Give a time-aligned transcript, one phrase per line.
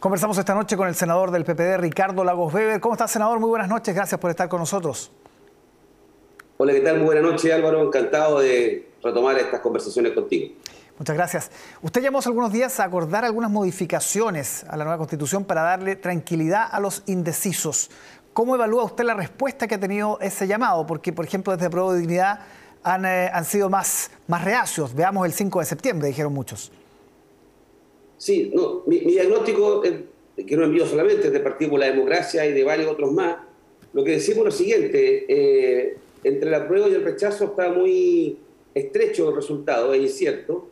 [0.00, 2.80] Conversamos esta noche con el senador del PPD, Ricardo Lagos Weber.
[2.80, 3.40] ¿Cómo está, senador?
[3.40, 5.10] Muy buenas noches, gracias por estar con nosotros.
[6.56, 6.98] Hola, ¿qué tal?
[6.98, 7.82] Muy buenas noches, Álvaro.
[7.82, 10.54] Encantado de retomar estas conversaciones contigo.
[11.00, 11.50] Muchas gracias.
[11.82, 15.96] Usted llamó hace algunos días a acordar algunas modificaciones a la nueva constitución para darle
[15.96, 17.90] tranquilidad a los indecisos.
[18.32, 20.86] ¿Cómo evalúa usted la respuesta que ha tenido ese llamado?
[20.86, 22.38] Porque, por ejemplo, desde Prueba de Dignidad
[22.84, 24.94] han, eh, han sido más, más reacios.
[24.94, 26.70] Veamos el 5 de septiembre, dijeron muchos.
[28.18, 32.52] Sí, no, mi, diagnóstico, que no envío solamente, es de Partido por la Democracia y
[32.52, 33.38] de varios otros más,
[33.92, 38.36] lo que decimos es lo siguiente, eh, entre el apruebo y el rechazo está muy
[38.74, 40.68] estrecho el resultado, es cierto,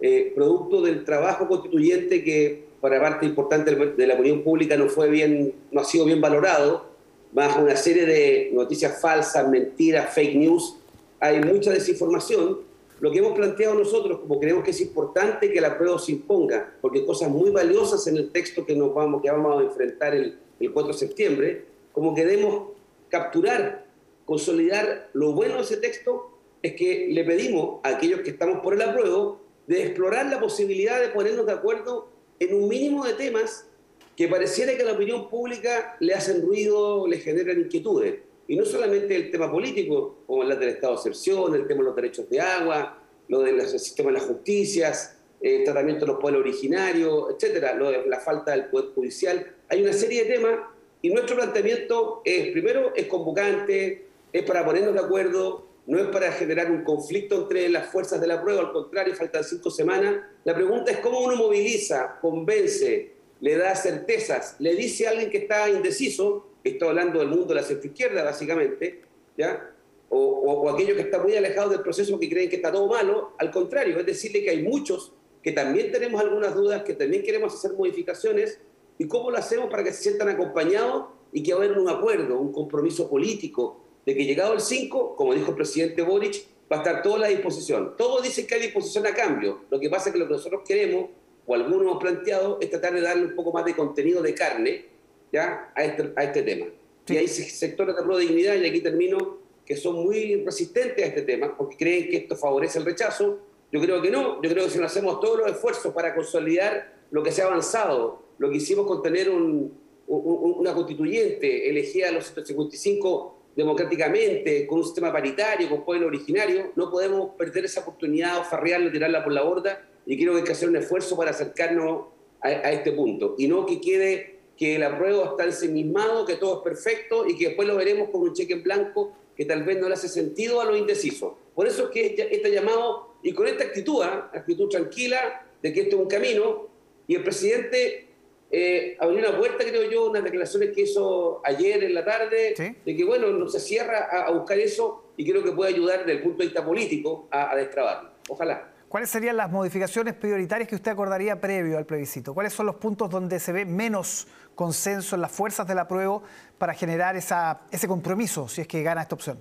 [0.00, 5.10] eh, producto del trabajo constituyente que para parte importante de la opinión pública no fue
[5.10, 6.86] bien, no ha sido bien valorado,
[7.32, 10.76] más una serie de noticias falsas, mentiras, fake news,
[11.18, 12.60] hay mucha desinformación
[13.00, 16.74] lo que hemos planteado nosotros, como creemos que es importante que la prueba se imponga,
[16.80, 20.38] porque cosas muy valiosas en el texto que, nos vamos, que vamos a enfrentar el,
[20.60, 22.72] 4 de septiembre, como queremos
[23.08, 23.86] capturar,
[24.26, 26.30] consolidar lo bueno de ese texto,
[26.62, 31.00] es que le pedimos a aquellos que estamos por el apruebo de explorar la posibilidad
[31.00, 33.66] de ponernos de acuerdo en un mínimo de temas
[34.14, 38.16] que pareciera que a la opinión pública le hacen ruido, le generan inquietudes.
[38.50, 41.84] Y no solamente el tema político, como el del estado de excepción, el tema de
[41.84, 46.40] los derechos de agua, lo del sistema de las justicias, el tratamiento de los pueblos
[46.40, 49.54] originarios, etcétera, lo de la falta del poder judicial.
[49.68, 50.58] Hay una serie de temas
[51.00, 56.32] y nuestro planteamiento es, primero, es convocante, es para ponernos de acuerdo, no es para
[56.32, 60.24] generar un conflicto entre las fuerzas de la prueba, al contrario, faltan cinco semanas.
[60.42, 65.38] La pregunta es cómo uno moviliza, convence, le da certezas, le dice a alguien que
[65.38, 69.02] está indeciso, estoy hablando del mundo de la centroizquierda básicamente,
[69.36, 69.74] ¿ya?
[70.08, 73.32] O, o, aquellos que están muy alejados del proceso que creen que está todo malo,
[73.38, 77.54] al contrario, es decirle que hay muchos que también tenemos algunas dudas, que también queremos
[77.54, 78.58] hacer modificaciones,
[78.98, 82.52] y cómo lo hacemos para que se sientan acompañados y que haya un acuerdo, un
[82.52, 87.02] compromiso político, de que llegado el 5, como dijo el presidente Boric, va a estar
[87.02, 87.94] toda la disposición.
[87.96, 90.62] Todos dicen que hay disposición a cambio, lo que pasa es que lo que nosotros
[90.66, 91.10] queremos,
[91.46, 94.84] o algunos hemos planteado, es tratar de darle un poco más de contenido de carne,
[95.32, 95.72] ¿ya?
[95.74, 96.66] A, este, a este tema.
[97.06, 101.22] Y hay sectores de pro dignidad, y aquí termino, que son muy resistentes a este
[101.22, 103.38] tema porque creen que esto favorece el rechazo.
[103.70, 106.92] Yo creo que no, yo creo que si no hacemos todos los esfuerzos para consolidar
[107.10, 109.72] lo que se ha avanzado, lo que hicimos con tener un,
[110.08, 116.90] una constituyente elegida a los 155 democráticamente, con un sistema paritario, con pueblo originario, no
[116.90, 120.52] podemos perder esa oportunidad o farrearla, tirarla por la borda, y creo que hay que
[120.52, 122.06] hacer un esfuerzo para acercarnos
[122.40, 124.29] a, a este punto, y no que quede
[124.60, 128.20] que el apruebo está ensimismado, que todo es perfecto y que después lo veremos con
[128.20, 131.32] un cheque en blanco que tal vez no le hace sentido a los indecisos.
[131.54, 134.30] Por eso es que este llamado, y con esta actitud, ¿ah?
[134.34, 136.68] actitud tranquila, de que esto es un camino,
[137.06, 138.08] y el presidente
[138.50, 142.54] eh, abrió una puerta, creo yo, unas declaraciones que hizo ayer en la tarde,
[142.84, 146.18] de que, bueno, no se cierra a, buscar eso y creo que puede ayudar desde
[146.18, 148.10] el punto de vista político a, a destrabarlo.
[148.28, 148.69] Ojalá.
[148.90, 152.34] ¿Cuáles serían las modificaciones prioritarias que usted acordaría previo al plebiscito?
[152.34, 156.24] ¿Cuáles son los puntos donde se ve menos consenso en las fuerzas del apruebo
[156.58, 159.38] para generar ese compromiso si es que gana esta opción?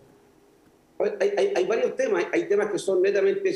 [0.99, 3.51] Hay, varios temas, hay temas que son netamente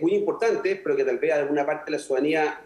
[0.00, 2.60] muy importantes, pero que tal vez a alguna parte de la ciudadanía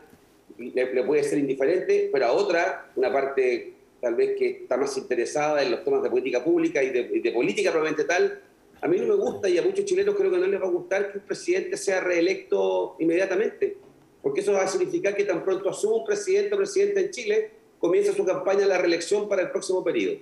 [0.58, 5.62] le, puede ser indiferente, pero a otra, una parte tal vez que está más interesada
[5.62, 8.42] en los temas de política pública y de política probablemente tal,
[8.80, 10.70] a mí no me gusta y a muchos chilenos creo que no les va a
[10.70, 13.76] gustar que un presidente sea reelecto inmediatamente,
[14.22, 17.50] porque eso va a significar que tan pronto asuma un presidente o presidente en Chile,
[17.78, 20.18] comienza su campaña de la reelección para el próximo periodo.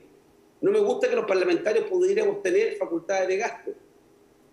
[0.61, 3.73] No me gusta que los parlamentarios pudiéramos tener facultades de gasto.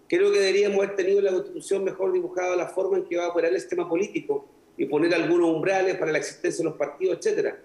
[0.08, 3.26] Creo que deberíamos haber tenido en la Constitución mejor dibujada la forma en que va
[3.26, 4.46] a operar el sistema político
[4.78, 7.56] y poner algunos umbrales para la existencia de los partidos, etc.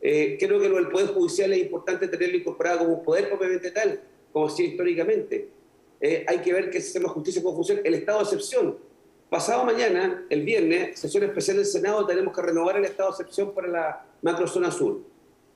[0.00, 3.70] Eh, creo que lo del Poder Judicial es importante tenerlo incorporado como un poder propiamente
[3.70, 4.00] tal,
[4.32, 5.48] como si históricamente.
[6.06, 7.80] Eh, hay que ver que el sistema de justicia cómo funciona.
[7.82, 8.76] El estado de excepción.
[9.30, 13.54] Pasado mañana, el viernes, sesión especial del Senado, tenemos que renovar el estado de excepción
[13.54, 15.00] para la macrozona sur.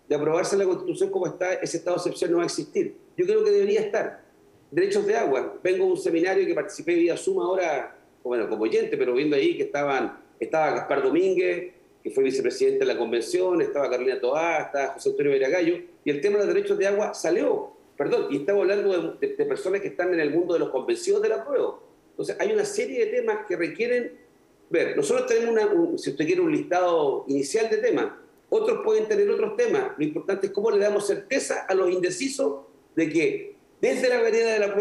[0.09, 2.97] De aprobarse la Constitución como está, ese estado de excepción no va a existir.
[3.15, 4.23] Yo creo que debería estar.
[4.71, 5.59] Derechos de agua.
[5.63, 7.95] Vengo a un seminario que participé vía Suma ahora,
[8.25, 12.87] bueno, como oyente, pero viendo ahí que estaban, estaba Gaspar Domínguez, que fue vicepresidente de
[12.87, 16.79] la convención, estaba Carolina Toá, estaba José Antonio Veragallo, y el tema de los derechos
[16.79, 20.61] de agua salió perdón, y estamos hablando de, personas que están en el mundo de
[20.61, 21.45] los convencidos de la.
[22.11, 24.13] Entonces, hay una serie de temas que requieren
[24.71, 24.97] ver.
[24.97, 28.13] Nosotros tenemos, si usted quiere, un listado inicial de temas.
[28.51, 29.93] Otros pueden tener otros temas.
[29.99, 34.53] Lo importante es cómo le damos certeza a los indecisos de que desde la vereda
[34.53, 34.75] de la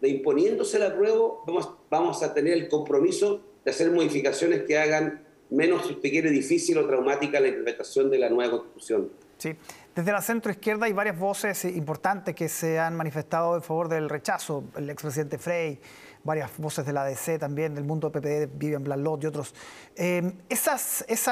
[0.00, 5.26] de imponiéndose la prueba, vamos, vamos a tener el compromiso de hacer modificaciones que hagan
[5.50, 9.10] menos, si usted quiere, difícil o traumática la interpretación de la nueva constitución.
[9.38, 9.54] Sí,
[9.98, 14.08] desde la centro izquierda hay varias voces importantes que se han manifestado en favor del
[14.08, 14.62] rechazo.
[14.76, 15.80] El expresidente Frey,
[16.22, 19.52] varias voces de la ADC también, del mundo PPD, Vivian Blalot y otros.
[19.96, 21.26] Eh, esas, esos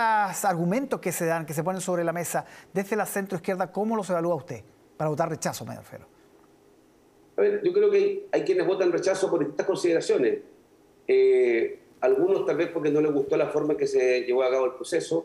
[0.45, 3.95] argumentos que se dan, que se ponen sobre la mesa desde la centro izquierda, ¿cómo
[3.95, 4.65] los evalúa usted
[4.97, 5.85] para votar rechazo, Mayor?
[7.37, 10.41] A ver, yo creo que hay, quienes votan rechazo por estas consideraciones.
[11.07, 14.51] Eh, algunos tal vez porque no les gustó la forma en que se llevó a
[14.51, 15.25] cabo el proceso,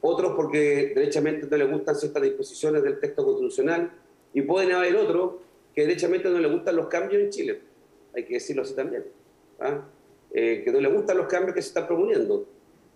[0.00, 3.92] otros porque derechamente no les gustan ciertas disposiciones del texto constitucional,
[4.32, 5.34] y pueden haber otros
[5.74, 7.60] que derechamente no les gustan los cambios en Chile,
[8.14, 9.04] hay que decirlo así también,
[9.60, 9.84] ¿ah?
[10.32, 12.46] eh, que no les gustan los cambios que se están proponiendo.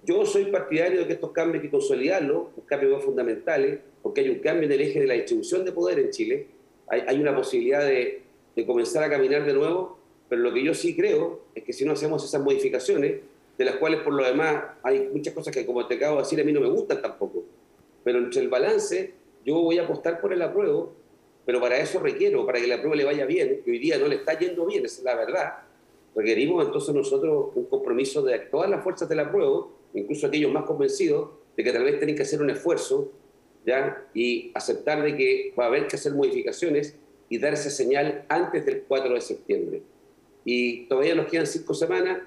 [0.04, 4.28] Yo soy partidario de que estos cambios hay que consolidarlos, un cambios fundamentales, porque hay
[4.28, 6.46] un cambio en el eje de la distribución de poder en Chile,
[6.86, 8.22] hay, hay una posibilidad de,
[8.54, 9.98] de comenzar a caminar de nuevo,
[10.28, 13.20] pero lo que yo sí creo es que si no hacemos esas modificaciones,
[13.56, 16.40] de las cuales por lo demás hay muchas cosas que como te acabo de decir
[16.40, 17.44] a mí no me gustan tampoco,
[18.02, 19.14] pero entre el balance
[19.44, 20.94] yo voy a apostar por el apruebo,
[21.44, 24.08] pero para eso requiero, para que el apruebo le vaya bien, que hoy día no
[24.08, 25.54] le está yendo bien, esa es la verdad,
[26.14, 31.30] requerimos entonces nosotros un compromiso de todas las fuerzas del apruebo, incluso aquellos más convencidos,
[31.56, 33.12] de que tal vez tienen que hacer un esfuerzo
[33.64, 34.06] ¿ya?
[34.14, 36.96] y aceptar de que va a haber que hacer modificaciones
[37.28, 39.82] y dar esa señal antes del 4 de septiembre.
[40.44, 42.18] Y todavía nos quedan cinco semanas.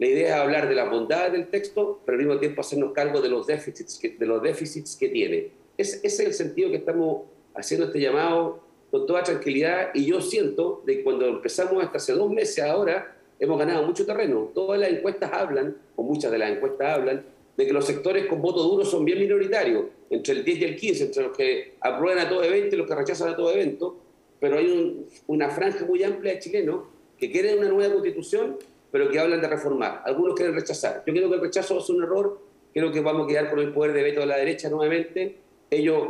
[0.00, 3.20] La idea es hablar de la bondad del texto, pero al mismo tiempo hacernos cargo
[3.20, 5.50] de los déficits que, de los déficits que tiene.
[5.76, 7.24] ese es el sentido que estamos
[7.54, 8.60] haciendo este llamado
[8.90, 13.58] con toda tranquilidad y yo siento de cuando empezamos hasta hace dos meses ahora hemos
[13.58, 14.50] ganado mucho terreno.
[14.54, 17.22] Todas las encuestas hablan, o muchas de las encuestas hablan,
[17.58, 20.76] de que los sectores con voto duro son bien minoritarios, entre el 10 y el
[20.76, 23.98] 15, entre los que aprueban a todo evento y los que rechazan a todo evento,
[24.40, 26.84] pero hay una franja muy amplia de chilenos
[27.18, 28.56] que quieren una nueva constitución,
[28.90, 30.02] pero que hablan de reformar.
[30.04, 31.02] Algunos quieren rechazar.
[31.06, 32.40] Yo creo que el rechazo es un error,
[32.72, 35.36] creo que vamos a quedar con el poder de veto de la derecha nuevamente.
[35.70, 36.08] Ellos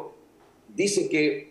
[0.69, 1.50] dicen que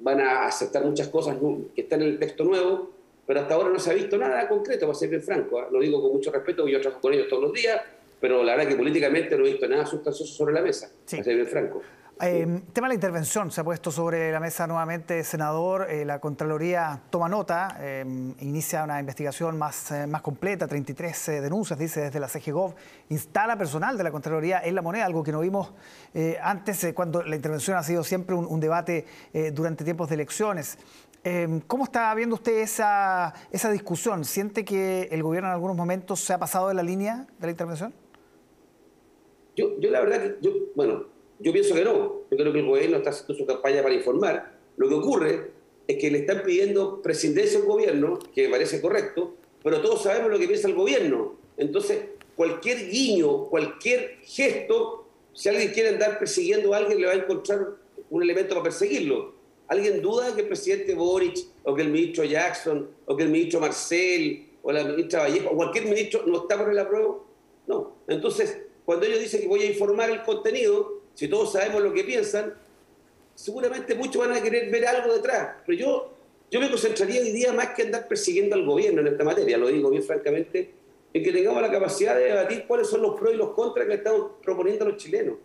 [0.00, 1.36] van a aceptar muchas cosas
[1.74, 2.90] que están en el texto nuevo,
[3.26, 5.60] pero hasta ahora no se ha visto nada concreto, para ser bien franco.
[5.60, 5.66] ¿eh?
[5.70, 7.80] Lo digo con mucho respeto, yo trabajo con ellos todos los días,
[8.20, 11.34] pero la verdad que políticamente no he visto nada sustancioso sobre la mesa, para ser
[11.34, 11.82] bien franco.
[12.20, 15.90] Eh, tema de la intervención se ha puesto sobre la mesa nuevamente, senador.
[15.90, 18.04] Eh, la Contraloría toma nota, eh,
[18.40, 22.74] inicia una investigación más, eh, más completa, 33 denuncias, dice desde la CGGOV,
[23.08, 25.72] instala personal de la Contraloría en la moneda, algo que no vimos
[26.42, 29.06] antes cuando la intervención ha sido siempre un, un debate
[29.52, 30.78] durante tiempos de elecciones.
[31.66, 34.24] ¿Cómo está viendo usted esa, esa discusión?
[34.24, 37.50] ¿Siente que el gobierno en algunos momentos se ha pasado de la línea de la
[37.50, 37.94] intervención?
[39.56, 41.11] Yo, yo la verdad que, yo, bueno,
[41.42, 42.22] yo pienso que no.
[42.30, 44.58] Yo creo que el gobierno está haciendo su campaña para informar.
[44.76, 45.50] Lo que ocurre
[45.86, 50.30] es que le están pidiendo presidencia al gobierno, que me parece correcto, pero todos sabemos
[50.30, 51.36] lo que piensa el gobierno.
[51.56, 52.00] Entonces,
[52.36, 57.68] cualquier guiño, cualquier gesto, si alguien quiere andar persiguiendo a alguien, le va a encontrar
[58.10, 59.34] un elemento para perseguirlo.
[59.68, 63.60] ¿Alguien duda que el presidente Boric, o que el ministro Jackson, o que el ministro
[63.60, 67.26] Marcel, o la ministra Vallejo, o cualquier ministro no está por el apruebo?
[67.66, 67.96] No.
[68.06, 72.04] Entonces, cuando ellos dicen que voy a informar el contenido, si todos sabemos lo que
[72.04, 72.54] piensan,
[73.34, 75.56] seguramente muchos van a querer ver algo detrás.
[75.66, 76.12] Pero yo,
[76.50, 79.68] yo me concentraría hoy día más que andar persiguiendo al gobierno en esta materia, lo
[79.68, 80.70] digo bien francamente,
[81.12, 83.94] en que tengamos la capacidad de debatir cuáles son los pros y los contras que
[83.94, 85.36] estamos proponiendo a los chilenos.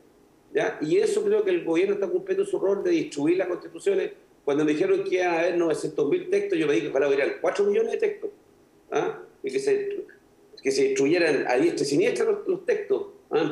[0.53, 0.77] ¿ya?
[0.81, 4.11] Y eso creo que el gobierno está cumpliendo su rol de distribuir las constituciones.
[4.45, 7.33] Cuando me dijeron que iba a haber 900.000 textos, yo me dije que ojalá hubieran
[7.41, 8.29] 4 millones de textos.
[8.91, 9.21] ¿ah?
[9.43, 10.05] Y que se,
[10.63, 13.06] que se destruyeran a diestra y siniestra los textos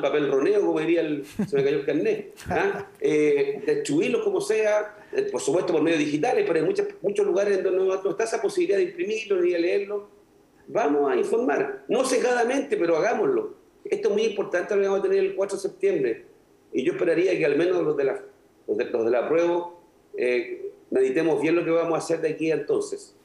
[0.06, 2.88] papel roneo, como diría el, se me cayó el carnet, ¿ah?
[3.00, 7.64] eh, destruirlos como sea, eh, por supuesto por medios digitales, pero hay muchos, muchos lugares
[7.64, 10.10] donde no, está esa posibilidad de imprimirlo ni de leerlo.
[10.68, 13.56] Vamos a informar, no cegadamente, pero hagámoslo.
[13.84, 16.26] Esto es muy importante lo vamos a tener el 4 de septiembre.
[16.74, 18.22] Y yo esperaría que al menos los de la,
[18.68, 19.70] los de, los de la prueba
[20.18, 23.16] eh, meditemos bien lo que vamos a hacer de aquí a entonces.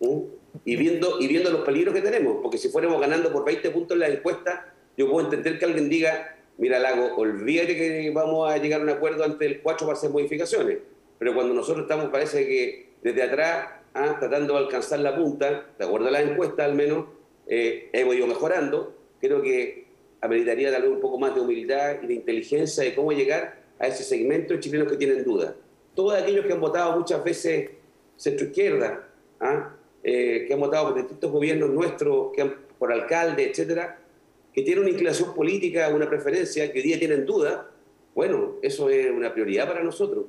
[0.64, 3.94] Y, viendo, y viendo los peligros que tenemos, porque si fuéramos ganando por 20 puntos
[3.94, 8.58] en la encuesta, yo puedo entender que alguien diga, mira Lago, olvídate que vamos a
[8.58, 10.78] llegar a un acuerdo ante el 4 para hacer modificaciones.
[11.18, 15.84] Pero cuando nosotros estamos, parece que desde atrás, ah, tratando de alcanzar la punta, de
[15.84, 17.06] acuerdo a las encuestas al menos,
[17.46, 18.94] eh, hemos ido mejorando.
[19.20, 19.86] Creo que
[20.20, 24.04] ameritaría darle un poco más de humildad y de inteligencia de cómo llegar a ese
[24.04, 25.54] segmento de chilenos que tienen dudas.
[25.94, 27.70] Todos aquellos que han votado muchas veces
[28.16, 29.08] centro-izquierda,
[29.40, 29.74] ¿ah?
[30.04, 33.98] eh, que han votado por distintos gobiernos nuestros, que han, por alcalde, etcétera,
[34.52, 37.70] que tiene una inclinación política, una preferencia, que hoy día tienen duda,
[38.14, 40.26] bueno, eso es una prioridad para nosotros.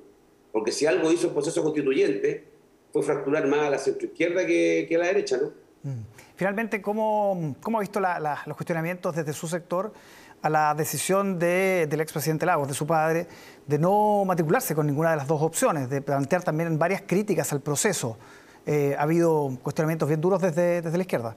[0.51, 2.45] Porque si algo hizo el proceso constituyente
[2.91, 5.47] fue fracturar más a la centroizquierda que, que a la derecha, ¿no?
[5.83, 6.03] Mm.
[6.35, 9.93] Finalmente, ¿cómo, cómo ha visto los cuestionamientos desde su sector
[10.41, 13.27] a la decisión del expresidente Lagos, de su padre,
[13.67, 17.61] de no matricularse con ninguna de las dos opciones, de plantear también varias críticas al
[17.61, 18.17] proceso.
[18.65, 21.35] Eh, ha habido cuestionamientos bien duros desde, desde la izquierda.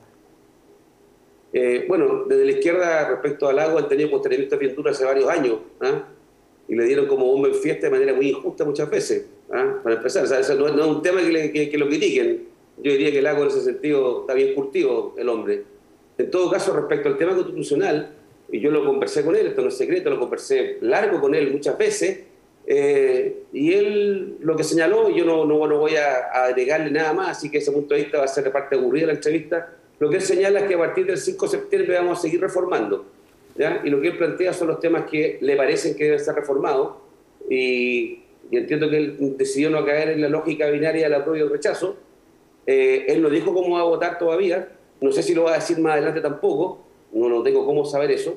[1.57, 5.31] Eh, bueno, desde la izquierda respecto al Lagos han tenido cuestionamientos bien duros hace varios
[5.31, 6.03] años ¿ah?
[6.67, 9.79] y le dieron como bomba en fiesta de manera muy injusta muchas veces, ¿ah?
[9.85, 10.25] para empezar.
[10.25, 12.49] O eso no, es un tema que, que, lo critiquen.
[12.83, 15.63] Yo diría que el Lagos en ese sentido está bien curtido el hombre.
[16.19, 18.11] En todo caso, respecto al tema constitucional,
[18.51, 21.53] y yo lo conversé con él, esto no es secreto, lo conversé largo con él
[21.53, 22.21] muchas veces,
[22.67, 27.51] eh, y él lo que señaló, yo no, no, voy a, agregarle nada más, así
[27.51, 30.11] que ese punto de vista va a ser de parte aburrida de la entrevista, lo
[30.11, 33.07] que él señala es que a partir del 5 de septiembre vamos a seguir reformando,
[33.57, 33.81] ¿ya?
[33.85, 36.97] y lo que él plantea son los temas que le parecen que deben ser reformados,
[37.49, 38.21] y,
[38.51, 41.97] entiendo que él decidió no caer en la lógica binaria del apruebo y el rechazo,
[42.67, 44.69] eh, él no dijo cómo va a votar todavía,
[45.01, 48.11] no sé si lo va a decir más adelante tampoco, no, no tengo cómo saber
[48.11, 48.37] eso,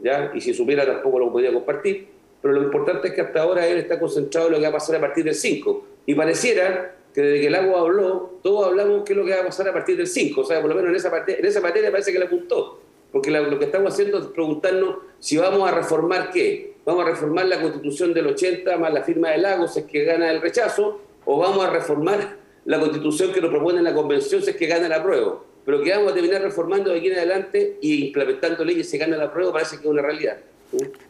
[0.00, 0.32] ¿ya?
[0.34, 3.78] y si supiera tampoco lo podría compartir, pero lo importante es que hasta ahora él
[3.78, 5.84] está concentrado en lo que va a pasar a partir del 5.
[6.06, 9.46] Y pareciera desde que el agua habló, todos hablamos qué es lo que va a
[9.46, 10.40] pasar a partir del 5.
[10.40, 12.80] O sea, por lo menos en esa, parte, en esa materia parece que le apuntó.
[13.12, 16.74] Porque lo que estamos haciendo es preguntarnos si vamos a reformar qué.
[16.84, 20.30] ¿Vamos a reformar la constitución del 80 más la firma de Lagos es que gana
[20.30, 21.00] el rechazo?
[21.24, 24.88] ¿O vamos a reformar la constitución que nos propone la convención si es que gana
[24.88, 25.40] la prueba?
[25.68, 29.18] pero que vamos a terminar reformando de aquí en adelante y implementando leyes si gana
[29.18, 30.38] la prueba parece que es una realidad.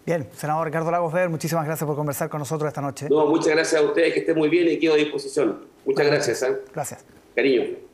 [0.07, 3.09] Bien, senador Ricardo Lagos Ver, muchísimas gracias por conversar con nosotros esta noche.
[3.11, 5.67] No, muchas gracias a ustedes, que estén muy bien y quedo a disposición.
[5.85, 6.43] Muchas gracias.
[6.43, 6.57] ¿eh?
[6.73, 7.05] Gracias.
[7.35, 7.88] Cariño.